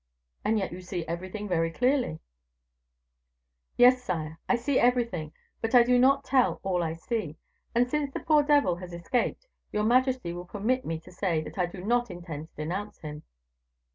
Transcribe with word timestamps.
"And 0.43 0.57
yet 0.57 0.71
you 0.71 0.81
see 0.81 1.05
everything 1.05 1.47
very 1.47 1.69
clearly." 1.69 2.21
"Yes, 3.77 4.01
sire, 4.03 4.39
I 4.49 4.55
see 4.55 4.79
everything; 4.79 5.31
but 5.61 5.75
I 5.75 5.83
do 5.83 5.99
not 5.99 6.23
tell 6.23 6.59
all 6.63 6.81
I 6.81 6.93
see; 6.95 7.37
and, 7.75 7.87
since 7.87 8.11
the 8.11 8.19
poor 8.19 8.41
devil 8.41 8.77
has 8.77 8.93
escaped, 8.93 9.45
your 9.71 9.83
majesty 9.83 10.33
will 10.33 10.45
permit 10.45 10.85
me 10.85 10.99
to 11.01 11.11
say 11.11 11.39
that 11.43 11.59
I 11.59 11.67
do 11.67 11.83
not 11.83 12.09
intend 12.09 12.49
to 12.49 12.55
denounce 12.55 12.97
him." 13.01 13.21